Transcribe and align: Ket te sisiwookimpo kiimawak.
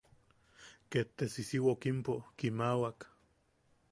Ket 0.93 1.07
te 1.17 1.25
sisiwookimpo 1.33 2.15
kiimawak. 2.37 2.99